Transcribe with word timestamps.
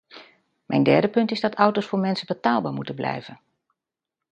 Mijn 0.65 0.83
derde 0.83 1.09
punt 1.09 1.31
is 1.31 1.39
dat 1.39 1.55
auto's 1.55 1.85
voor 1.85 1.99
mensen 1.99 2.27
betaalbaar 2.27 2.73
moeten 2.73 2.95
blijven. 2.95 3.39